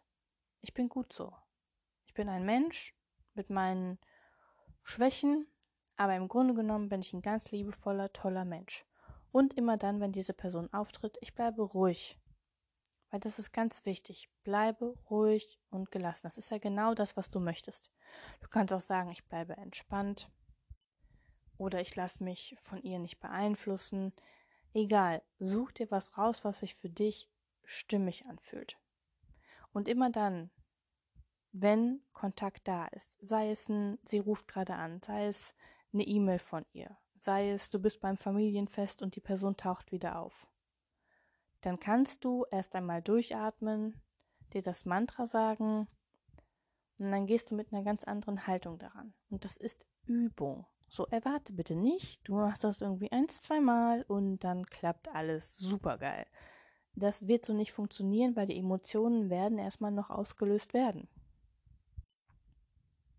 ich 0.60 0.74
bin 0.74 0.88
gut 0.88 1.12
so. 1.12 1.34
Ich 2.06 2.14
bin 2.14 2.28
ein 2.28 2.44
Mensch 2.44 2.94
mit 3.34 3.50
meinen 3.50 3.98
Schwächen, 4.82 5.46
aber 5.96 6.14
im 6.14 6.28
Grunde 6.28 6.54
genommen 6.54 6.88
bin 6.88 7.00
ich 7.00 7.12
ein 7.12 7.22
ganz 7.22 7.50
liebevoller, 7.50 8.12
toller 8.12 8.44
Mensch. 8.44 8.84
Und 9.32 9.54
immer 9.54 9.76
dann, 9.76 10.00
wenn 10.00 10.12
diese 10.12 10.32
Person 10.32 10.72
auftritt, 10.72 11.18
ich 11.20 11.34
bleibe 11.34 11.62
ruhig. 11.62 12.18
Weil 13.10 13.20
das 13.20 13.38
ist 13.38 13.52
ganz 13.52 13.84
wichtig. 13.84 14.30
Bleibe 14.44 14.94
ruhig 15.10 15.60
und 15.70 15.90
gelassen. 15.90 16.22
Das 16.24 16.38
ist 16.38 16.50
ja 16.50 16.58
genau 16.58 16.94
das, 16.94 17.16
was 17.16 17.30
du 17.30 17.40
möchtest. 17.40 17.90
Du 18.40 18.48
kannst 18.48 18.72
auch 18.72 18.80
sagen, 18.80 19.10
ich 19.10 19.24
bleibe 19.26 19.56
entspannt. 19.56 20.30
Oder 21.56 21.80
ich 21.80 21.94
lasse 21.96 22.22
mich 22.22 22.56
von 22.60 22.80
ihr 22.82 23.00
nicht 23.00 23.18
beeinflussen. 23.18 24.12
Egal, 24.74 25.22
such 25.38 25.72
dir 25.72 25.90
was 25.90 26.16
raus, 26.18 26.44
was 26.44 26.60
sich 26.60 26.74
für 26.74 26.90
dich 26.90 27.28
stimmig 27.64 28.26
anfühlt. 28.26 28.78
Und 29.72 29.88
immer 29.88 30.10
dann, 30.10 30.50
wenn 31.52 32.02
Kontakt 32.12 32.68
da 32.68 32.86
ist, 32.86 33.18
sei 33.20 33.50
es 33.50 33.68
ein, 33.68 33.98
sie 34.04 34.18
ruft 34.18 34.48
gerade 34.48 34.74
an, 34.74 35.00
sei 35.02 35.26
es 35.26 35.54
eine 35.92 36.04
E-Mail 36.04 36.38
von 36.38 36.64
ihr, 36.72 36.96
sei 37.20 37.50
es, 37.50 37.70
du 37.70 37.78
bist 37.78 38.00
beim 38.00 38.16
Familienfest 38.16 39.02
und 39.02 39.16
die 39.16 39.20
Person 39.20 39.56
taucht 39.56 39.92
wieder 39.92 40.18
auf. 40.18 40.46
Dann 41.62 41.80
kannst 41.80 42.24
du 42.24 42.44
erst 42.50 42.74
einmal 42.76 43.02
durchatmen, 43.02 44.00
dir 44.52 44.62
das 44.62 44.84
Mantra 44.84 45.26
sagen 45.26 45.88
und 46.98 47.10
dann 47.10 47.26
gehst 47.26 47.50
du 47.50 47.54
mit 47.54 47.72
einer 47.72 47.82
ganz 47.82 48.04
anderen 48.04 48.46
Haltung 48.46 48.78
daran. 48.78 49.14
Und 49.30 49.44
das 49.44 49.56
ist 49.56 49.86
Übung. 50.06 50.66
So 50.88 51.06
erwarte 51.06 51.52
bitte 51.52 51.74
nicht, 51.74 52.26
du 52.26 52.34
machst 52.34 52.64
das 52.64 52.80
irgendwie 52.80 53.12
eins, 53.12 53.40
zweimal 53.40 54.04
und 54.08 54.40
dann 54.40 54.64
klappt 54.66 55.08
alles 55.14 55.56
super 55.56 55.98
geil. 55.98 56.26
Das 56.94 57.28
wird 57.28 57.44
so 57.44 57.52
nicht 57.52 57.72
funktionieren, 57.72 58.34
weil 58.34 58.46
die 58.46 58.58
Emotionen 58.58 59.30
werden 59.30 59.58
erstmal 59.58 59.92
noch 59.92 60.10
ausgelöst 60.10 60.74
werden. 60.74 61.08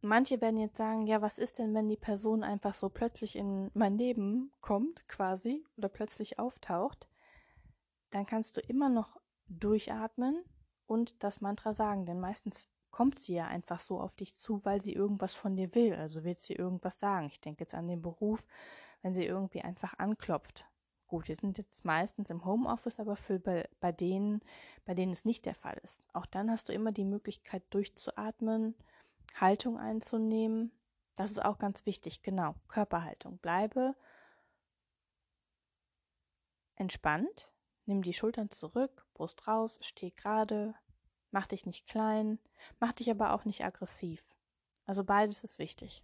Manche 0.02 0.40
werden 0.42 0.60
jetzt 0.60 0.78
sagen, 0.78 1.08
ja, 1.08 1.22
was 1.22 1.38
ist 1.38 1.60
denn, 1.60 1.74
wenn 1.76 1.90
die 1.90 1.98
Person 1.98 2.44
einfach 2.44 2.74
so 2.74 2.90
plötzlich 2.90 3.36
in 3.36 3.70
mein 3.74 3.98
Leben 3.98 4.52
kommt, 4.62 5.08
quasi, 5.08 5.66
oder 5.78 5.90
plötzlich 5.90 6.40
auftaucht? 6.40 7.08
Dann 8.10 8.26
kannst 8.26 8.58
du 8.58 8.62
immer 8.62 8.90
noch 8.90 9.20
durchatmen 9.50 10.44
und 10.88 11.22
das 11.24 11.42
Mantra 11.42 11.74
sagen, 11.74 12.06
denn 12.06 12.20
meistens 12.20 12.70
kommt 12.92 13.20
sie 13.20 13.36
ja 13.36 13.48
einfach 13.48 13.80
so 13.80 14.00
auf 14.00 14.16
dich 14.16 14.36
zu, 14.36 14.64
weil 14.66 14.82
sie 14.82 14.94
irgendwas 14.94 15.36
von 15.36 15.56
dir 15.56 15.74
will, 15.76 15.94
also 15.94 16.24
wird 16.24 16.40
sie 16.40 16.54
irgendwas 16.54 17.00
sagen. 17.00 17.28
Ich 17.28 17.42
denke 17.42 17.62
jetzt 17.62 17.76
an 17.76 17.88
den 17.88 18.02
Beruf, 18.02 18.46
wenn 19.02 19.14
sie 19.14 19.26
irgendwie 19.26 19.62
einfach 19.62 19.98
anklopft. 19.98 20.66
Gut, 21.08 21.28
wir 21.28 21.36
sind 21.36 21.58
jetzt 21.58 21.86
meistens 21.86 22.30
im 22.30 22.46
Homeoffice, 22.46 23.00
aber 23.00 23.16
für 23.16 23.40
bei, 23.40 23.68
bei 23.80 23.92
denen, 23.92 24.42
bei 24.86 24.94
denen 24.94 25.12
es 25.12 25.26
nicht 25.26 25.46
der 25.46 25.56
Fall 25.56 25.80
ist. 25.84 26.06
Auch 26.14 26.28
dann 26.28 26.52
hast 26.52 26.70
du 26.70 26.74
immer 26.74 26.92
die 26.92 27.06
Möglichkeit 27.06 27.64
durchzuatmen, 27.72 28.76
Haltung 29.36 29.80
einzunehmen. 29.80 30.72
Das 31.16 31.32
ist 31.32 31.44
auch 31.44 31.58
ganz 31.58 31.86
wichtig, 31.86 32.22
genau. 32.22 32.54
Körperhaltung. 32.68 33.40
Bleibe 33.40 33.96
entspannt, 36.76 37.52
nimm 37.86 38.02
die 38.04 38.14
Schultern 38.14 38.52
zurück, 38.52 39.06
Brust 39.14 39.48
raus, 39.48 39.80
steh 39.82 40.12
gerade, 40.12 40.76
mach 41.32 41.48
dich 41.48 41.66
nicht 41.66 41.88
klein, 41.88 42.40
mach 42.80 42.94
dich 42.94 43.10
aber 43.12 43.34
auch 43.34 43.46
nicht 43.46 43.64
aggressiv. 43.64 44.26
Also 44.86 45.04
beides 45.04 45.44
ist 45.44 45.60
wichtig. 45.60 46.04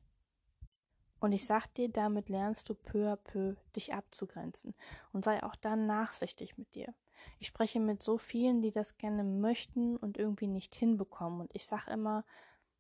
Und 1.20 1.32
ich 1.32 1.46
sag 1.46 1.74
dir, 1.74 1.90
damit 1.90 2.30
lernst 2.30 2.70
du 2.70 2.76
peu 2.76 3.12
à 3.12 3.16
peu 3.16 3.56
dich 3.76 3.94
abzugrenzen 3.94 4.76
und 5.12 5.26
sei 5.26 5.42
auch 5.44 5.56
dann 5.56 5.88
nachsichtig 5.88 6.58
mit 6.58 6.76
dir. 6.76 6.94
Ich 7.40 7.48
spreche 7.48 7.80
mit 7.80 8.04
so 8.04 8.18
vielen, 8.18 8.62
die 8.62 8.72
das 8.72 8.98
gerne 8.98 9.24
möchten 9.24 9.98
und 9.98 10.18
irgendwie 10.18 10.48
nicht 10.48 10.76
hinbekommen. 10.76 11.42
Und 11.42 11.56
ich 11.56 11.66
sag 11.66 11.88
immer, 11.88 12.24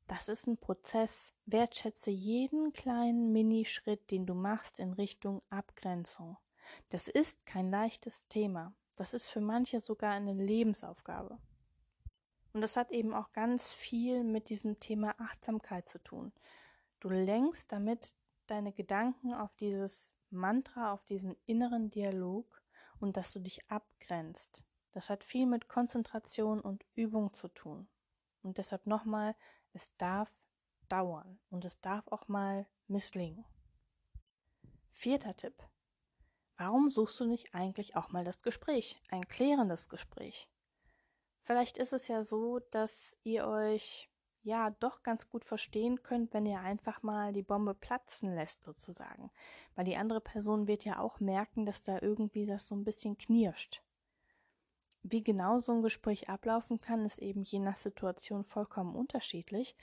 das 0.07 0.29
ist 0.29 0.45
ein 0.45 0.57
Prozess. 0.57 1.33
Wertschätze 1.45 2.11
jeden 2.11 2.73
kleinen 2.73 3.31
Minischritt, 3.31 4.11
den 4.11 4.25
du 4.25 4.35
machst 4.35 4.79
in 4.79 4.93
Richtung 4.93 5.41
Abgrenzung. 5.49 6.37
Das 6.89 7.07
ist 7.07 7.45
kein 7.45 7.71
leichtes 7.71 8.27
Thema. 8.27 8.73
Das 8.95 9.13
ist 9.13 9.29
für 9.29 9.41
manche 9.41 9.79
sogar 9.79 10.11
eine 10.11 10.33
Lebensaufgabe. 10.33 11.39
Und 12.55 12.61
das 12.61 12.77
hat 12.77 12.93
eben 12.93 13.13
auch 13.13 13.33
ganz 13.33 13.73
viel 13.73 14.23
mit 14.23 14.47
diesem 14.47 14.79
Thema 14.79 15.13
Achtsamkeit 15.19 15.89
zu 15.89 16.01
tun. 16.01 16.31
Du 17.01 17.09
lenkst 17.09 17.69
damit 17.69 18.13
deine 18.47 18.71
Gedanken 18.71 19.33
auf 19.33 19.53
dieses 19.57 20.13
Mantra, 20.29 20.93
auf 20.93 21.03
diesen 21.03 21.35
inneren 21.47 21.89
Dialog 21.89 22.63
und 23.01 23.17
dass 23.17 23.33
du 23.33 23.41
dich 23.41 23.69
abgrenzt. 23.69 24.63
Das 24.93 25.09
hat 25.09 25.25
viel 25.25 25.47
mit 25.47 25.67
Konzentration 25.67 26.61
und 26.61 26.85
Übung 26.95 27.33
zu 27.33 27.49
tun. 27.49 27.89
Und 28.41 28.57
deshalb 28.57 28.87
nochmal, 28.87 29.35
es 29.73 29.93
darf 29.97 30.31
dauern 30.87 31.37
und 31.49 31.65
es 31.65 31.81
darf 31.81 32.07
auch 32.07 32.29
mal 32.29 32.65
misslingen. 32.87 33.43
Vierter 34.93 35.35
Tipp. 35.35 35.61
Warum 36.55 36.89
suchst 36.89 37.19
du 37.19 37.25
nicht 37.25 37.53
eigentlich 37.53 37.97
auch 37.97 38.13
mal 38.13 38.23
das 38.23 38.41
Gespräch, 38.43 39.01
ein 39.09 39.27
klärendes 39.27 39.89
Gespräch? 39.89 40.49
Vielleicht 41.45 41.77
ist 41.77 41.93
es 41.93 42.07
ja 42.07 42.23
so, 42.23 42.57
dass 42.71 43.15
ihr 43.21 43.45
euch 43.45 44.09
ja 44.41 44.71
doch 44.79 45.03
ganz 45.03 45.29
gut 45.29 45.45
verstehen 45.45 46.01
könnt, 46.01 46.33
wenn 46.33 46.47
ihr 46.47 46.59
einfach 46.59 47.03
mal 47.03 47.33
die 47.33 47.43
Bombe 47.43 47.75
platzen 47.75 48.33
lässt 48.33 48.63
sozusagen. 48.63 49.29
Weil 49.75 49.85
die 49.85 49.95
andere 49.95 50.21
Person 50.21 50.65
wird 50.65 50.85
ja 50.85 50.97
auch 50.97 51.19
merken, 51.19 51.67
dass 51.67 51.83
da 51.83 51.99
irgendwie 52.01 52.47
das 52.47 52.65
so 52.65 52.73
ein 52.73 52.83
bisschen 52.83 53.19
knirscht. 53.19 53.83
Wie 55.03 55.23
genau 55.23 55.59
so 55.59 55.73
ein 55.73 55.83
Gespräch 55.83 56.29
ablaufen 56.29 56.81
kann, 56.81 57.05
ist 57.05 57.19
eben 57.19 57.43
je 57.43 57.59
nach 57.59 57.77
Situation 57.77 58.43
vollkommen 58.43 58.95
unterschiedlich. 58.95 59.75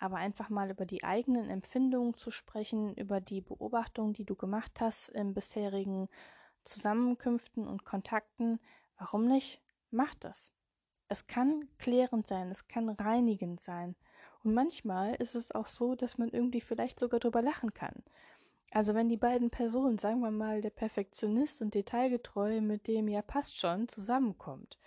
Aber 0.00 0.16
einfach 0.16 0.48
mal 0.48 0.68
über 0.68 0.84
die 0.84 1.04
eigenen 1.04 1.48
Empfindungen 1.48 2.16
zu 2.16 2.32
sprechen, 2.32 2.92
über 2.96 3.20
die 3.20 3.40
Beobachtungen, 3.40 4.14
die 4.14 4.24
du 4.24 4.34
gemacht 4.34 4.80
hast 4.80 5.10
in 5.10 5.32
bisherigen 5.32 6.08
Zusammenkünften 6.64 7.68
und 7.68 7.84
Kontakten, 7.84 8.58
warum 8.98 9.28
nicht? 9.28 9.62
Mach 9.92 10.16
das. 10.16 10.52
Es 11.08 11.26
kann 11.26 11.68
klärend 11.78 12.26
sein, 12.26 12.50
es 12.50 12.66
kann 12.68 12.88
reinigend 12.88 13.62
sein. 13.62 13.94
Und 14.42 14.54
manchmal 14.54 15.14
ist 15.14 15.34
es 15.34 15.52
auch 15.52 15.66
so, 15.66 15.94
dass 15.94 16.18
man 16.18 16.28
irgendwie 16.28 16.60
vielleicht 16.60 16.98
sogar 16.98 17.20
drüber 17.20 17.42
lachen 17.42 17.72
kann. 17.72 18.02
Also 18.70 18.94
wenn 18.94 19.08
die 19.08 19.16
beiden 19.16 19.50
Personen, 19.50 19.98
sagen 19.98 20.20
wir 20.20 20.32
mal, 20.32 20.60
der 20.60 20.70
Perfektionist 20.70 21.62
und 21.62 21.74
Detailgetreu 21.74 22.60
mit 22.60 22.88
dem 22.88 23.08
ja 23.08 23.22
passt 23.22 23.56
schon, 23.56 23.88
zusammenkommt 23.88 24.78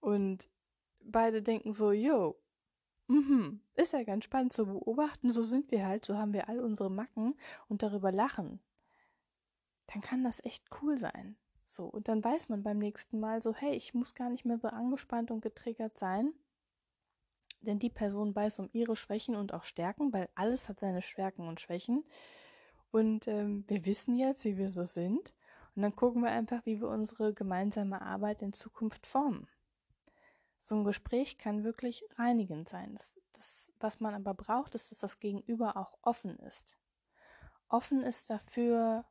und 0.00 0.48
beide 1.00 1.42
denken 1.42 1.72
so, 1.72 1.90
yo, 1.90 2.36
mhm, 3.08 3.60
ist 3.74 3.92
ja 3.92 4.04
ganz 4.04 4.24
spannend 4.24 4.52
zu 4.52 4.66
beobachten, 4.66 5.30
so 5.30 5.42
sind 5.42 5.70
wir 5.72 5.86
halt, 5.86 6.04
so 6.04 6.16
haben 6.16 6.32
wir 6.32 6.48
all 6.48 6.60
unsere 6.60 6.90
Macken 6.90 7.34
und 7.68 7.82
darüber 7.82 8.12
lachen, 8.12 8.60
dann 9.88 10.02
kann 10.02 10.22
das 10.22 10.44
echt 10.44 10.64
cool 10.80 10.96
sein. 10.96 11.36
So, 11.66 11.84
und 11.86 12.08
dann 12.08 12.22
weiß 12.22 12.48
man 12.48 12.62
beim 12.62 12.78
nächsten 12.78 13.18
Mal 13.18 13.42
so, 13.42 13.52
hey, 13.52 13.74
ich 13.74 13.92
muss 13.92 14.14
gar 14.14 14.30
nicht 14.30 14.44
mehr 14.44 14.58
so 14.58 14.68
angespannt 14.68 15.30
und 15.32 15.40
getriggert 15.40 15.98
sein, 15.98 16.32
denn 17.60 17.80
die 17.80 17.90
Person 17.90 18.34
weiß 18.34 18.60
um 18.60 18.70
ihre 18.72 18.94
Schwächen 18.94 19.34
und 19.34 19.52
auch 19.52 19.64
Stärken, 19.64 20.12
weil 20.12 20.28
alles 20.36 20.68
hat 20.68 20.78
seine 20.78 21.02
Stärken 21.02 21.48
und 21.48 21.60
Schwächen. 21.60 22.04
Und 22.92 23.26
ähm, 23.26 23.64
wir 23.66 23.84
wissen 23.84 24.16
jetzt, 24.16 24.44
wie 24.44 24.56
wir 24.56 24.70
so 24.70 24.86
sind. 24.86 25.34
Und 25.74 25.82
dann 25.82 25.96
gucken 25.96 26.22
wir 26.22 26.30
einfach, 26.30 26.64
wie 26.64 26.80
wir 26.80 26.88
unsere 26.88 27.34
gemeinsame 27.34 28.00
Arbeit 28.00 28.42
in 28.42 28.52
Zukunft 28.52 29.06
formen. 29.06 29.48
So 30.60 30.76
ein 30.76 30.84
Gespräch 30.84 31.36
kann 31.36 31.64
wirklich 31.64 32.04
reinigend 32.16 32.68
sein. 32.68 32.94
Das, 32.94 33.20
das, 33.32 33.72
was 33.80 34.00
man 34.00 34.14
aber 34.14 34.34
braucht, 34.34 34.74
ist, 34.74 34.90
dass 34.90 34.98
das 34.98 35.18
Gegenüber 35.18 35.76
auch 35.76 35.98
offen 36.02 36.38
ist. 36.38 36.78
Offen 37.68 38.02
ist 38.02 38.30
dafür, 38.30 39.04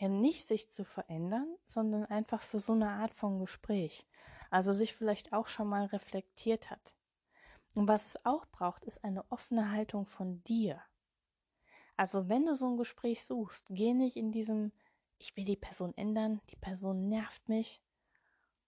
ja 0.00 0.08
nicht 0.08 0.48
sich 0.48 0.70
zu 0.70 0.84
verändern, 0.84 1.46
sondern 1.66 2.06
einfach 2.06 2.40
für 2.40 2.58
so 2.58 2.72
eine 2.72 2.90
Art 2.90 3.14
von 3.14 3.38
Gespräch. 3.38 4.06
Also 4.50 4.72
sich 4.72 4.94
vielleicht 4.94 5.32
auch 5.32 5.46
schon 5.46 5.68
mal 5.68 5.86
reflektiert 5.86 6.70
hat. 6.70 6.94
Und 7.74 7.86
was 7.86 8.06
es 8.06 8.24
auch 8.24 8.46
braucht, 8.46 8.84
ist 8.84 9.04
eine 9.04 9.30
offene 9.30 9.70
Haltung 9.70 10.06
von 10.06 10.42
dir. 10.44 10.82
Also 11.96 12.28
wenn 12.28 12.46
du 12.46 12.54
so 12.54 12.66
ein 12.66 12.78
Gespräch 12.78 13.24
suchst, 13.24 13.66
geh 13.70 13.92
nicht 13.92 14.16
in 14.16 14.32
diesem, 14.32 14.72
ich 15.18 15.36
will 15.36 15.44
die 15.44 15.56
Person 15.56 15.92
ändern, 15.96 16.40
die 16.50 16.56
Person 16.56 17.08
nervt 17.08 17.48
mich 17.48 17.82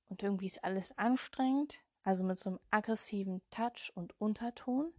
und 0.08 0.22
irgendwie 0.22 0.46
ist 0.46 0.62
alles 0.62 0.96
anstrengend, 0.98 1.78
also 2.04 2.24
mit 2.24 2.38
so 2.38 2.50
einem 2.50 2.60
aggressiven 2.70 3.40
Touch 3.50 3.90
und 3.94 4.20
Unterton, 4.20 4.92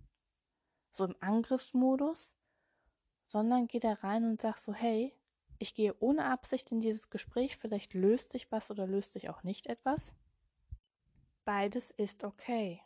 so 0.92 1.06
im 1.06 1.16
Angriffsmodus, 1.20 2.36
sondern 3.28 3.68
geh 3.68 3.80
da 3.80 3.94
rein 3.94 4.26
und 4.26 4.42
sag 4.42 4.58
so, 4.58 4.74
hey, 4.74 5.16
ich 5.60 5.76
gehe 5.76 5.96
ohne 6.00 6.26
Absicht 6.26 6.72
in 6.72 6.82
dieses 6.82 7.10
Gespräch, 7.10 7.58
vielleicht 7.58 7.94
löst 7.94 8.32
sich 8.32 8.52
was 8.52 8.72
oder 8.72 8.88
löst 8.88 9.14
sich 9.14 9.30
auch 9.30 9.44
nicht 9.44 9.68
etwas. 9.68 10.14
Beides 11.46 11.92
ist 11.92 12.24
okay. 12.24 12.82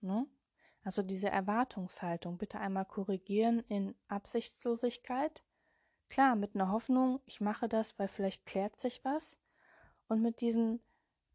Ne? 0.00 0.26
Also 0.82 1.02
diese 1.02 1.28
Erwartungshaltung 1.28 2.38
bitte 2.38 2.58
einmal 2.58 2.86
korrigieren 2.86 3.60
in 3.68 3.94
Absichtslosigkeit. 4.08 5.42
Klar, 6.08 6.36
mit 6.36 6.54
einer 6.54 6.70
Hoffnung, 6.72 7.20
ich 7.26 7.40
mache 7.40 7.68
das, 7.68 7.98
weil 7.98 8.08
vielleicht 8.08 8.46
klärt 8.46 8.80
sich 8.80 9.04
was. 9.04 9.36
Und 10.08 10.22
mit 10.22 10.40
diesem, 10.40 10.80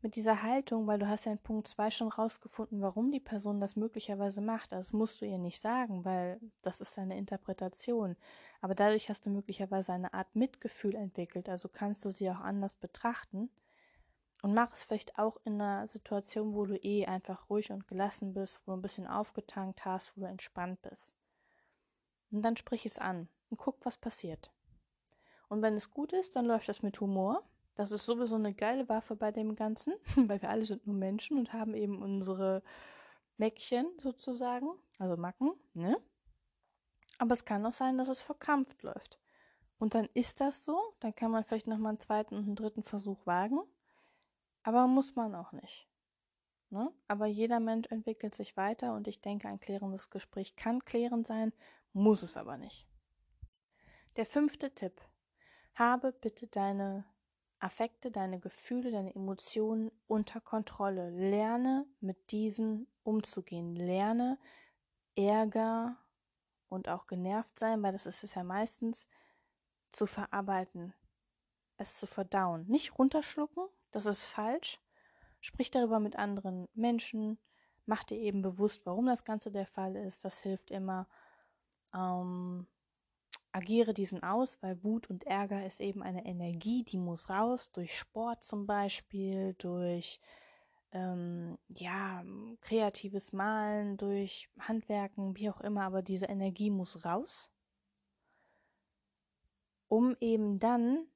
mit 0.05 0.15
dieser 0.15 0.43
Haltung, 0.43 0.85
weil 0.85 0.99
du 0.99 1.09
hast 1.09 1.25
ja 1.25 1.31
in 1.31 1.39
Punkt 1.39 1.67
2 1.67 1.89
schon 1.89 2.09
rausgefunden, 2.09 2.79
warum 2.79 3.11
die 3.11 3.19
Person 3.19 3.59
das 3.59 3.75
möglicherweise 3.75 4.39
macht. 4.39 4.71
Also 4.71 4.91
das 4.91 4.93
musst 4.93 5.19
du 5.19 5.25
ihr 5.25 5.39
nicht 5.39 5.59
sagen, 5.59 6.05
weil 6.05 6.39
das 6.61 6.79
ist 6.79 6.93
seine 6.93 7.17
Interpretation. 7.17 8.15
Aber 8.61 8.75
dadurch 8.75 9.09
hast 9.09 9.25
du 9.25 9.31
möglicherweise 9.31 9.93
eine 9.93 10.13
Art 10.13 10.35
Mitgefühl 10.35 10.93
entwickelt. 10.93 11.49
Also 11.49 11.69
kannst 11.69 12.05
du 12.05 12.09
sie 12.09 12.29
auch 12.29 12.39
anders 12.39 12.75
betrachten. 12.75 13.49
Und 14.43 14.53
mach 14.53 14.73
es 14.73 14.83
vielleicht 14.83 15.17
auch 15.17 15.37
in 15.43 15.59
einer 15.59 15.87
Situation, 15.87 16.53
wo 16.53 16.67
du 16.67 16.75
eh 16.75 17.07
einfach 17.07 17.49
ruhig 17.49 17.71
und 17.71 17.87
gelassen 17.87 18.35
bist, 18.35 18.61
wo 18.63 18.73
du 18.73 18.77
ein 18.77 18.83
bisschen 18.83 19.07
aufgetankt 19.07 19.85
hast, 19.85 20.15
wo 20.15 20.21
du 20.21 20.27
entspannt 20.27 20.83
bist. 20.83 21.15
Und 22.29 22.43
dann 22.43 22.57
sprich 22.57 22.85
es 22.85 22.99
an 22.99 23.27
und 23.49 23.57
guck, 23.57 23.83
was 23.83 23.97
passiert. 23.97 24.51
Und 25.49 25.63
wenn 25.63 25.73
es 25.73 25.89
gut 25.89 26.13
ist, 26.13 26.35
dann 26.35 26.45
läuft 26.45 26.69
das 26.69 26.83
mit 26.83 27.01
Humor. 27.01 27.41
Das 27.75 27.91
ist 27.91 28.05
sowieso 28.05 28.35
eine 28.35 28.53
geile 28.53 28.87
Waffe 28.89 29.15
bei 29.15 29.31
dem 29.31 29.55
Ganzen, 29.55 29.93
weil 30.15 30.41
wir 30.41 30.49
alle 30.49 30.65
sind 30.65 30.87
nur 30.87 30.95
Menschen 30.95 31.37
und 31.37 31.53
haben 31.53 31.75
eben 31.75 32.01
unsere 32.01 32.63
Mäckchen 33.37 33.85
sozusagen, 33.99 34.69
also 34.97 35.17
Macken, 35.17 35.51
ne? 35.73 35.97
Aber 37.17 37.33
es 37.33 37.45
kann 37.45 37.65
auch 37.65 37.73
sein, 37.73 37.97
dass 37.97 38.09
es 38.09 38.19
verkrampft 38.19 38.83
läuft. 38.83 39.19
Und 39.77 39.93
dann 39.93 40.09
ist 40.13 40.41
das 40.41 40.63
so, 40.63 40.95
dann 40.99 41.15
kann 41.15 41.31
man 41.31 41.43
vielleicht 41.43 41.67
nochmal 41.67 41.89
einen 41.89 41.99
zweiten 41.99 42.35
und 42.35 42.45
einen 42.45 42.55
dritten 42.55 42.83
Versuch 42.83 43.25
wagen, 43.25 43.59
aber 44.63 44.87
muss 44.87 45.15
man 45.15 45.35
auch 45.35 45.51
nicht. 45.51 45.87
Ne? 46.69 46.91
Aber 47.07 47.25
jeder 47.25 47.59
Mensch 47.59 47.87
entwickelt 47.89 48.35
sich 48.35 48.57
weiter 48.57 48.93
und 48.93 49.07
ich 49.07 49.21
denke, 49.21 49.47
ein 49.47 49.59
klärendes 49.59 50.09
Gespräch 50.09 50.55
kann 50.55 50.83
klärend 50.83 51.27
sein, 51.27 51.53
muss 51.93 52.23
es 52.23 52.35
aber 52.37 52.57
nicht. 52.57 52.87
Der 54.15 54.25
fünfte 54.25 54.73
Tipp. 54.73 55.01
Habe 55.75 56.13
bitte 56.13 56.47
deine 56.47 57.05
Affekte, 57.59 58.11
deine 58.11 58.39
Gefühle, 58.39 58.91
deine 58.91 59.15
Emotionen 59.15 59.91
unter 60.07 60.41
Kontrolle. 60.41 61.09
Lerne 61.09 61.85
mit 61.99 62.31
diesen 62.31 62.87
umzugehen. 63.03 63.75
Lerne 63.75 64.37
Ärger 65.15 65.97
und 66.69 66.89
auch 66.89 67.07
genervt 67.07 67.57
sein, 67.57 67.81
weil 67.83 67.93
das 67.93 68.05
ist 68.05 68.23
es 68.23 68.35
ja 68.35 68.43
meistens, 68.43 69.07
zu 69.91 70.05
verarbeiten, 70.05 70.93
es 71.77 71.97
zu 71.97 72.05
verdauen. 72.05 72.65
Nicht 72.67 72.99
runterschlucken, 72.99 73.67
das 73.91 74.05
ist 74.05 74.23
falsch. 74.23 74.81
Sprich 75.39 75.71
darüber 75.71 75.99
mit 75.99 76.17
anderen 76.17 76.67
Menschen, 76.73 77.37
mach 77.85 78.03
dir 78.03 78.17
eben 78.17 78.41
bewusst, 78.41 78.85
warum 78.85 79.05
das 79.05 79.23
Ganze 79.23 79.51
der 79.51 79.65
Fall 79.65 79.95
ist. 79.95 80.25
Das 80.25 80.39
hilft 80.41 80.71
immer. 80.71 81.07
Ähm, 81.93 82.67
agiere 83.55 83.93
diesen 83.93 84.21
aus, 84.21 84.61
weil 84.61 84.83
Wut 84.83 85.09
und 85.09 85.23
Ärger 85.25 85.65
ist 85.65 85.79
eben 85.79 86.03
eine 86.03 86.25
Energie, 86.25 86.83
die 86.83 86.97
muss 86.97 87.29
raus, 87.29 87.71
durch 87.71 87.97
Sport 87.97 88.43
zum 88.43 88.67
Beispiel, 88.67 89.55
durch 89.57 90.19
ähm, 90.91 91.57
ja, 91.69 92.23
kreatives 92.59 93.31
Malen, 93.31 93.95
durch 93.95 94.49
Handwerken, 94.59 95.37
wie 95.37 95.49
auch 95.49 95.61
immer, 95.61 95.83
aber 95.83 96.01
diese 96.01 96.25
Energie 96.25 96.69
muss 96.69 97.05
raus, 97.05 97.49
um 99.87 100.17
eben 100.19 100.59
dann, 100.59 101.07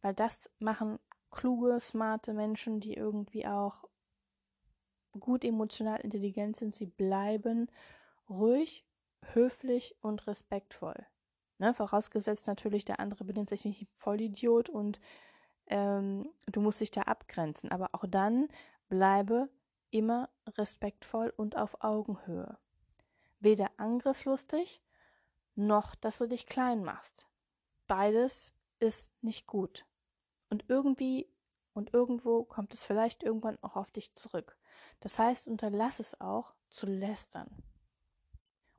weil 0.00 0.14
das 0.14 0.48
machen 0.60 1.00
kluge, 1.30 1.80
smarte 1.80 2.32
Menschen, 2.32 2.78
die 2.78 2.94
irgendwie 2.94 3.46
auch 3.46 3.84
gut 5.18 5.44
emotional 5.44 6.00
intelligent 6.00 6.56
sind, 6.56 6.76
sie 6.76 6.86
bleiben 6.86 7.68
ruhig, 8.28 8.86
höflich 9.32 9.96
und 10.00 10.28
respektvoll. 10.28 11.06
Ne, 11.58 11.74
vorausgesetzt 11.74 12.46
natürlich, 12.46 12.84
der 12.84 13.00
andere 13.00 13.24
benimmt 13.24 13.48
sich 13.48 13.64
nicht 13.64 13.88
Vollidiot 13.94 14.68
und 14.68 15.00
ähm, 15.66 16.28
du 16.46 16.60
musst 16.60 16.80
dich 16.80 16.92
da 16.92 17.02
abgrenzen. 17.02 17.72
Aber 17.72 17.90
auch 17.92 18.04
dann 18.08 18.48
bleibe 18.88 19.48
immer 19.90 20.28
respektvoll 20.46 21.32
und 21.36 21.56
auf 21.56 21.82
Augenhöhe. 21.82 22.58
Weder 23.40 23.70
angriffslustig, 23.76 24.82
noch 25.56 25.94
dass 25.96 26.18
du 26.18 26.28
dich 26.28 26.46
klein 26.46 26.84
machst. 26.84 27.26
Beides 27.88 28.52
ist 28.78 29.12
nicht 29.22 29.46
gut. 29.46 29.84
Und 30.50 30.64
irgendwie 30.68 31.28
und 31.78 31.94
irgendwo 31.94 32.42
kommt 32.42 32.74
es 32.74 32.82
vielleicht 32.82 33.22
irgendwann 33.22 33.56
auch 33.62 33.76
auf 33.76 33.92
dich 33.92 34.12
zurück. 34.14 34.56
Das 34.98 35.18
heißt, 35.18 35.46
unterlass 35.46 36.00
es 36.00 36.20
auch 36.20 36.52
zu 36.70 36.86
lästern. 36.86 37.48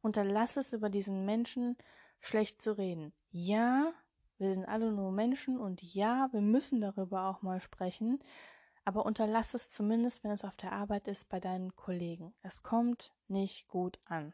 Unterlass 0.02 0.58
es 0.58 0.74
über 0.74 0.90
diesen 0.90 1.26
Menschen 1.26 1.78
schlecht 2.20 2.62
zu 2.62 2.78
reden. 2.78 3.14
Ja, 3.32 3.94
wir 4.38 4.54
sind 4.54 4.66
alle 4.66 4.92
nur 4.92 5.12
Menschen 5.12 5.60
und 5.60 5.82
ja, 5.82 6.30
wir 6.32 6.42
müssen 6.42 6.82
darüber 6.82 7.26
auch 7.26 7.42
mal 7.42 7.62
sprechen, 7.62 8.20
aber 8.86 9.06
unterlass 9.06 9.54
es 9.54 9.70
zumindest, 9.70 10.24
wenn 10.24 10.32
es 10.32 10.46
auf 10.46 10.56
der 10.56 10.72
Arbeit 10.72 11.08
ist, 11.08 11.30
bei 11.30 11.40
deinen 11.40 11.76
Kollegen. 11.76 12.34
Es 12.42 12.64
kommt 12.64 13.14
nicht 13.28 13.68
gut 13.68 14.00
an. 14.06 14.34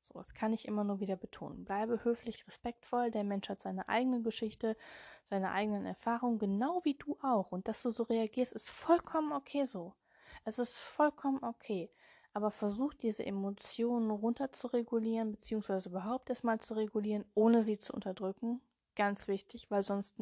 So, 0.00 0.14
das 0.14 0.34
kann 0.34 0.52
ich 0.52 0.68
immer 0.68 0.84
nur 0.84 1.00
wieder 1.00 1.16
betonen. 1.16 1.64
Bleibe 1.64 2.04
höflich, 2.04 2.46
respektvoll. 2.46 3.10
Der 3.10 3.24
Mensch 3.24 3.48
hat 3.48 3.62
seine 3.62 3.88
eigene 3.88 4.20
Geschichte, 4.20 4.76
seine 5.24 5.50
eigenen 5.50 5.86
Erfahrungen, 5.86 6.38
genau 6.38 6.82
wie 6.84 6.94
du 6.94 7.18
auch. 7.22 7.52
Und 7.52 7.68
dass 7.68 7.82
du 7.82 7.90
so 7.90 8.02
reagierst, 8.02 8.52
ist 8.52 8.68
vollkommen 8.68 9.32
okay 9.32 9.64
so. 9.64 9.94
Es 10.44 10.58
ist 10.58 10.78
vollkommen 10.78 11.42
okay 11.42 11.90
aber 12.34 12.50
versuch 12.50 12.94
diese 12.94 13.24
Emotionen 13.24 14.10
runter 14.10 14.52
zu 14.52 14.66
regulieren, 14.66 15.30
beziehungsweise 15.30 15.88
überhaupt 15.88 16.28
erstmal 16.28 16.58
zu 16.58 16.74
regulieren, 16.74 17.24
ohne 17.34 17.62
sie 17.62 17.78
zu 17.78 17.94
unterdrücken. 17.94 18.60
Ganz 18.96 19.28
wichtig, 19.28 19.70
weil 19.70 19.82
sonst 19.82 20.16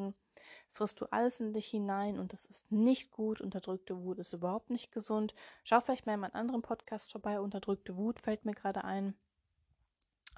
frisst 0.71 1.01
du 1.01 1.07
alles 1.07 1.41
in 1.41 1.55
dich 1.55 1.67
hinein 1.69 2.19
und 2.19 2.35
das 2.35 2.45
ist 2.45 2.71
nicht 2.71 3.11
gut. 3.11 3.41
Unterdrückte 3.41 3.99
Wut 4.03 4.19
ist 4.19 4.35
überhaupt 4.35 4.69
nicht 4.69 4.93
gesund. 4.93 5.35
Schau 5.65 5.81
vielleicht 5.81 6.07
mal 6.07 6.15
in 6.15 6.21
meinem 6.21 6.35
anderen 6.37 6.63
Podcast 6.63 7.13
vorbei. 7.13 7.41
Unterdrückte 7.41 7.97
Wut 7.97 8.21
fällt 8.21 8.45
mir 8.45 8.55
gerade 8.55 8.85
ein. 8.85 9.15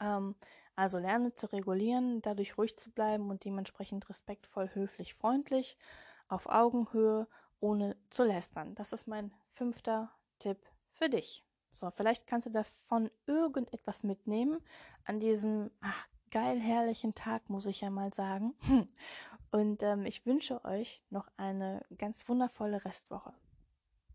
Ähm, 0.00 0.36
also 0.76 0.98
lerne 0.98 1.34
zu 1.34 1.52
regulieren, 1.52 2.22
dadurch 2.22 2.56
ruhig 2.56 2.76
zu 2.76 2.90
bleiben 2.92 3.30
und 3.30 3.44
dementsprechend 3.44 4.08
respektvoll, 4.08 4.70
höflich, 4.74 5.14
freundlich, 5.14 5.76
auf 6.28 6.46
Augenhöhe, 6.46 7.26
ohne 7.58 7.96
zu 8.10 8.22
lästern. 8.24 8.74
Das 8.76 8.92
ist 8.92 9.08
mein 9.08 9.32
fünfter 9.54 10.12
Tipp 10.38 10.58
für 10.92 11.08
dich. 11.08 11.44
So, 11.74 11.90
vielleicht 11.90 12.26
kannst 12.26 12.46
du 12.46 12.50
davon 12.50 13.10
irgendetwas 13.26 14.04
mitnehmen 14.04 14.60
an 15.04 15.20
diesem 15.20 15.70
ach, 15.80 16.06
geil 16.30 16.60
herrlichen 16.60 17.14
Tag, 17.14 17.50
muss 17.50 17.66
ich 17.66 17.80
ja 17.80 17.90
mal 17.90 18.12
sagen. 18.12 18.54
Und 19.50 19.82
ähm, 19.82 20.06
ich 20.06 20.24
wünsche 20.24 20.64
euch 20.64 21.04
noch 21.10 21.28
eine 21.36 21.84
ganz 21.98 22.28
wundervolle 22.28 22.84
Restwoche. 22.84 23.32